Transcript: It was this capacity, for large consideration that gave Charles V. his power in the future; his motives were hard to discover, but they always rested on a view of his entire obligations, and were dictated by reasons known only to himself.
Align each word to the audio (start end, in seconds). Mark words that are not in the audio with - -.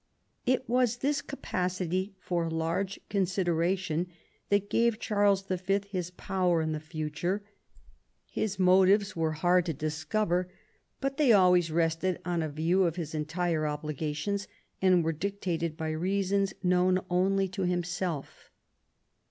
It 0.47 0.67
was 0.67 0.97
this 0.97 1.21
capacity, 1.21 2.15
for 2.19 2.49
large 2.49 2.99
consideration 3.07 4.07
that 4.49 4.67
gave 4.67 4.97
Charles 4.97 5.43
V. 5.43 5.79
his 5.91 6.09
power 6.09 6.59
in 6.59 6.71
the 6.71 6.79
future; 6.79 7.43
his 8.25 8.57
motives 8.57 9.15
were 9.15 9.33
hard 9.33 9.67
to 9.67 9.73
discover, 9.75 10.49
but 10.99 11.17
they 11.17 11.31
always 11.31 11.69
rested 11.71 12.19
on 12.25 12.41
a 12.41 12.49
view 12.49 12.85
of 12.85 12.95
his 12.95 13.13
entire 13.13 13.67
obligations, 13.67 14.47
and 14.81 15.03
were 15.03 15.13
dictated 15.13 15.77
by 15.77 15.91
reasons 15.91 16.51
known 16.63 17.01
only 17.11 17.47
to 17.49 17.61
himself. 17.67 18.49